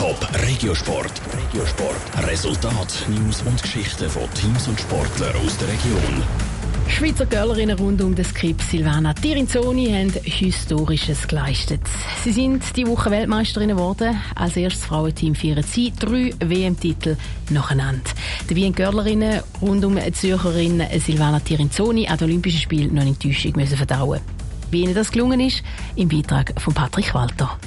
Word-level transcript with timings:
Top 0.00 0.26
Regiosport. 0.48 1.12
Regiosport. 1.36 2.26
Resultat, 2.26 3.06
News 3.06 3.42
und 3.42 3.62
Geschichten 3.62 4.08
von 4.08 4.22
Teams 4.32 4.66
und 4.66 4.80
Sportlern 4.80 5.36
aus 5.44 5.58
der 5.58 5.68
Region. 5.68 6.22
Schweizer 6.88 7.26
Göllerinnen 7.26 7.78
rund 7.78 8.00
um 8.00 8.14
den 8.14 8.24
Skrip 8.24 8.62
Silvana 8.62 9.12
Tirinzoni 9.12 9.92
haben 9.92 10.10
Historisches 10.24 11.28
geleistet. 11.28 11.82
Sie 12.24 12.32
sind 12.32 12.74
die 12.78 12.86
Woche 12.86 13.10
Weltmeisterinnen 13.10 13.76
geworden. 13.76 14.18
Als 14.34 14.56
erstes 14.56 14.86
Frauenteam 14.86 15.34
feiern 15.34 15.64
sie 15.64 15.92
drei 15.92 16.32
WM-Titel 16.40 17.18
nacheinander. 17.50 18.10
Die 18.48 18.56
Wien 18.56 18.74
Görlerinnen 18.74 19.42
rund 19.60 19.84
um 19.84 19.96
die 19.96 20.12
Zürcherin 20.12 20.82
Silvana 20.98 21.40
Tirinzoni 21.40 22.08
an 22.08 22.16
den 22.16 22.30
Olympischen 22.30 22.60
Spielen 22.60 22.94
noch 22.94 23.02
eine 23.02 23.10
Enttäuschung 23.10 23.52
verdauen. 23.66 24.22
Wie 24.70 24.80
ihnen 24.80 24.94
das 24.94 25.12
gelungen 25.12 25.40
ist, 25.40 25.62
im 25.94 26.08
Beitrag 26.08 26.58
von 26.58 26.72
Patrick 26.72 27.12
Walter. 27.12 27.58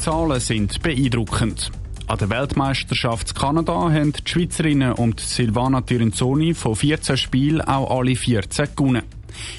Die 0.00 0.04
Zahlen 0.04 0.40
sind 0.40 0.80
beeindruckend. 0.80 1.70
An 2.06 2.16
der 2.16 2.30
Weltmeisterschaft 2.30 3.34
Kanada 3.34 3.74
haben 3.74 4.14
die 4.14 4.22
Schweizerinnen 4.24 4.94
und 4.94 5.20
Silvana 5.20 5.82
Tirinzoni 5.82 6.54
von 6.54 6.74
14 6.74 7.18
Spielen 7.18 7.60
auch 7.60 7.98
alle 7.98 8.16
14 8.16 8.68
gewonnen. 8.74 9.02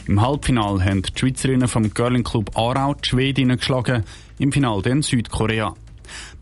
Im 0.07 0.19
Halbfinale 0.19 0.83
haben 0.83 1.03
die 1.03 1.11
Schweizerinnen 1.15 1.67
vom 1.67 1.93
Curling 1.93 2.23
Club 2.23 2.57
Aarau 2.57 2.95
die 2.95 3.07
Schwedinnen 3.07 3.57
geschlagen, 3.57 4.03
im 4.39 4.51
Finale 4.51 4.81
dann 4.81 5.03
Südkorea. 5.03 5.75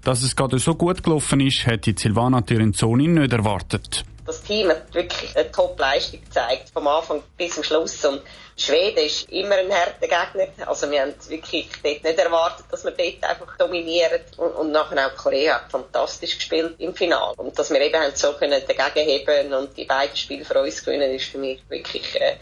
Dass 0.02 0.24
es 0.24 0.34
gerade 0.34 0.60
so 0.60 0.76
gut 0.76 1.04
gelaufen 1.04 1.42
ist, 1.42 1.66
hätte 1.66 1.94
Silvana 1.94 2.40
Tirinzoni 2.40 3.10
nicht 3.10 3.34
erwartet. 3.34 4.06
Das 4.30 4.44
Team 4.44 4.70
hat 4.70 4.94
wirklich 4.94 5.36
eine 5.36 5.52
Top-Leistung 5.52 6.24
gezeigt, 6.24 6.70
vom 6.70 6.88
Anfang 6.88 7.24
bis 7.36 7.56
zum 7.56 7.64
Schluss. 7.64 8.06
Und 8.06 8.22
Schweden 8.56 9.00
ist 9.00 9.28
immer 9.32 9.56
ein 9.56 9.72
harter 9.72 10.02
Gegner. 10.02 10.68
Also 10.68 10.92
wir 10.92 11.02
haben 11.02 11.16
wirklich 11.30 11.68
dort 11.82 12.04
nicht 12.04 12.20
erwartet, 12.20 12.68
dass 12.70 12.84
wir 12.84 12.92
dort 12.92 13.24
einfach 13.24 13.58
dominieren. 13.58 14.22
Und, 14.38 14.52
und 14.52 14.72
nachher 14.72 15.08
auch 15.08 15.16
Korea 15.16 15.56
hat 15.56 15.72
fantastisch 15.72 16.36
gespielt 16.36 16.76
im 16.78 16.94
Finale. 16.94 17.34
Und 17.38 17.58
dass 17.58 17.72
wir 17.72 17.82
eben 17.82 18.00
haben 18.00 18.16
so 18.16 18.34
können 18.34 18.62
dagegen 18.68 19.10
heben 19.10 19.52
und 19.52 19.76
die 19.76 19.86
beiden 19.86 20.16
Spiele 20.16 20.46
für 20.46 20.62
uns 20.62 20.86
gewinnen, 20.86 21.12
ist 21.12 21.26
für 21.26 21.40
mich 21.40 21.68
wirklich 21.68 22.22
ein 22.22 22.38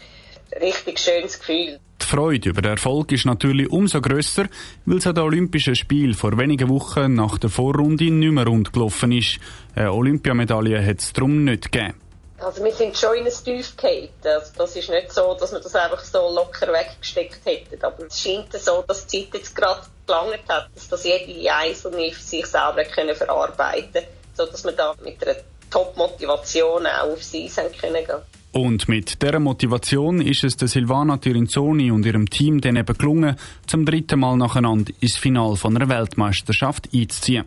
richtig 0.60 0.98
schönes 0.98 1.38
Gefühl. 1.38 1.80
Freude 2.08 2.48
über 2.48 2.62
den 2.62 2.70
Erfolg 2.70 3.12
ist 3.12 3.26
natürlich 3.26 3.70
umso 3.70 4.00
grösser, 4.00 4.46
weil 4.86 4.96
es 4.96 5.06
an 5.06 5.14
den 5.14 5.24
Olympischen 5.24 5.76
Spielen 5.76 6.14
vor 6.14 6.38
wenigen 6.38 6.70
Wochen 6.70 7.14
nach 7.14 7.36
der 7.36 7.50
Vorrunde 7.50 8.10
nicht 8.10 8.32
mehr 8.32 8.46
rund 8.46 8.72
gelaufen 8.72 9.12
ist. 9.12 9.38
Eine 9.74 9.92
Olympiamedaille 9.92 10.84
hat 10.84 11.00
es 11.00 11.12
darum 11.12 11.44
nicht 11.44 11.70
gegeben. 11.70 11.94
Also 12.38 12.64
wir 12.64 12.72
sind 12.72 12.96
schon 12.96 13.16
in 13.16 13.26
ein 13.26 13.32
Tief 13.44 13.76
gefallen. 13.76 14.08
Also 14.24 14.52
das 14.56 14.76
ist 14.76 14.88
nicht 14.88 15.12
so, 15.12 15.36
dass 15.38 15.52
wir 15.52 15.60
das 15.60 15.74
einfach 15.74 16.02
so 16.02 16.32
locker 16.34 16.72
weggesteckt 16.72 17.44
hätten. 17.44 17.84
Aber 17.84 18.06
es 18.06 18.22
scheint 18.22 18.52
so, 18.54 18.82
dass 18.88 19.06
die 19.06 19.24
Zeit 19.24 19.40
jetzt 19.40 19.54
gerade 19.54 19.82
gelangt 20.06 20.48
hat, 20.48 20.70
dass 20.74 20.88
das 20.88 21.04
jede 21.04 21.52
Einzelne 21.52 22.10
für 22.12 22.22
sich 22.22 22.46
selber 22.46 22.84
können 22.84 23.14
verarbeiten 23.14 23.92
können, 23.92 24.06
sodass 24.34 24.64
wir 24.64 24.72
da 24.72 24.94
mit 25.04 25.22
einer 25.26 25.36
Top-Motivation 25.70 26.86
auch 26.86 27.12
aufs 27.12 27.34
Eis 27.34 27.56
können 27.80 28.04
gehen 28.04 28.22
und 28.52 28.88
mit 28.88 29.22
dieser 29.22 29.38
Motivation 29.40 30.20
ist 30.20 30.42
es 30.42 30.56
der 30.56 30.68
Silvana 30.68 31.18
Tirinzoni 31.18 31.90
und 31.90 32.06
ihrem 32.06 32.28
Team 32.28 32.60
dann 32.60 32.76
eben 32.76 32.96
gelungen, 32.96 33.36
zum 33.66 33.84
dritten 33.84 34.20
Mal 34.20 34.36
nacheinander 34.36 34.92
ins 35.00 35.16
Final 35.16 35.56
von 35.56 35.76
einer 35.76 35.88
Weltmeisterschaft 35.88 36.88
einzuziehen. 36.92 37.44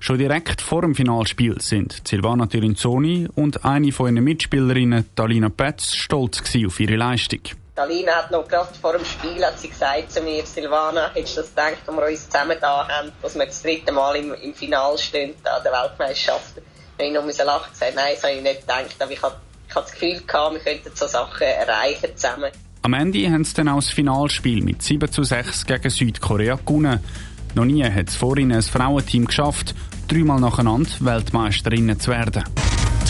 Schon 0.00 0.18
direkt 0.18 0.60
vor 0.62 0.82
dem 0.82 0.94
Finalspiel 0.94 1.60
sind 1.60 2.02
Silvana 2.06 2.46
Tirinzoni 2.46 3.28
und 3.34 3.64
eine 3.64 3.92
von 3.92 4.14
ihren 4.14 4.24
Mitspielerinnen, 4.24 5.10
Talina 5.14 5.48
Petz, 5.48 5.94
stolz 5.94 6.40
auf 6.66 6.80
ihre 6.80 6.96
Leistung. 6.96 7.40
Talina 7.74 8.12
hat 8.12 8.30
noch 8.30 8.48
gerade 8.48 8.74
vor 8.80 8.92
dem 8.92 9.04
Spiel 9.04 9.44
hat 9.44 9.58
sie 9.58 9.68
gesagt 9.68 10.10
zu 10.10 10.20
mir, 10.22 10.44
Silvana, 10.46 11.10
hättest 11.14 11.36
du 11.36 11.40
das 11.42 11.50
gedacht, 11.50 11.76
als 11.86 11.96
wir 11.96 12.06
uns 12.06 12.24
zusammen 12.24 12.56
da 12.60 12.88
haben, 12.88 13.12
dass 13.20 13.34
wir 13.34 13.46
das 13.46 13.62
dritte 13.62 13.92
Mal 13.92 14.16
im, 14.16 14.34
im 14.34 14.54
Finale 14.54 14.98
stehen 14.98 15.34
an 15.44 15.62
der 15.62 15.72
Weltmeisterschaft? 15.72 16.54
Da 16.98 17.04
ich 17.04 17.12
noch 17.12 17.24
lachen 17.24 17.72
gesagt, 17.72 17.94
nein, 17.94 18.14
das 18.14 18.24
habe 18.24 18.34
ich 18.34 18.42
nicht 18.42 18.60
gedacht, 18.60 18.96
aber 18.98 19.12
ich 19.12 19.22
habe 19.22 19.36
ich 19.68 19.74
hatte 19.74 19.86
das 19.90 19.92
Gefühl, 19.92 20.20
gehabt, 20.26 20.54
wir 20.54 20.60
könnten 20.60 20.90
so 20.94 21.06
Sachen 21.06 21.42
erreichen 21.46 22.10
zusammen. 22.16 22.50
Am 22.82 22.94
Ende 22.94 23.30
haben 23.30 23.44
sie 23.44 23.54
dann 23.54 23.68
auch 23.68 23.76
das 23.76 23.90
Finalspiel 23.90 24.62
mit 24.64 24.82
7 24.82 25.12
zu 25.12 25.22
6 25.22 25.66
gegen 25.66 25.90
Südkorea 25.90 26.56
gewonnen. 26.56 27.00
Noch 27.54 27.64
nie 27.64 27.84
hat 27.84 28.08
es 28.08 28.16
vorhin 28.16 28.52
ein 28.52 28.62
Frauenteam 28.62 29.26
geschafft, 29.26 29.74
dreimal 30.08 30.40
nacheinander 30.40 30.90
Weltmeisterinnen 31.00 32.00
zu 32.00 32.10
werden. 32.10 32.44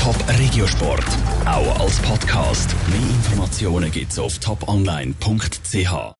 Top 0.02 0.16
Regiosport, 0.38 1.06
auch 1.44 1.80
als 1.80 1.98
Podcast. 2.00 2.74
Mehr 2.88 2.98
Informationen 2.98 3.90
gibt's 3.90 4.18
auf 4.18 4.38
toponline.ch. 4.38 6.14